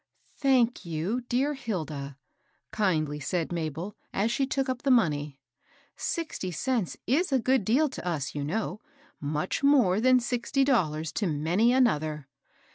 "Thank 0.35 0.83
you, 0.83 1.21
dear 1.29 1.53
Hilda," 1.53 2.17
kindly 2.71 3.19
said 3.19 3.51
Mabel, 3.51 3.95
as 4.11 4.31
she 4.31 4.47
took 4.47 4.67
up 4.67 4.81
the 4.81 4.89
money. 4.89 5.37
^^ 5.97 5.99
Sixty 5.99 6.49
c^its 6.49 6.97
is 7.05 7.31
a 7.31 7.37
good 7.37 7.63
deal 7.63 7.87
to 7.89 8.03
us, 8.03 8.33
you 8.33 8.43
know, 8.43 8.81
much 9.19 9.61
more 9.61 10.01
than 10.01 10.19
sixty 10.19 10.63
dollars 10.63 11.11
to 11.11 11.27
many 11.27 11.71
another." 11.71 12.27